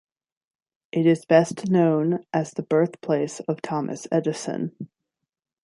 It 0.91 1.05
is 1.05 1.25
best 1.27 1.69
known 1.69 2.25
as 2.33 2.53
the 2.53 2.63
birthplace 2.63 3.39
of 3.41 3.61
Thomas 3.61 4.07
Edison. 4.11 4.75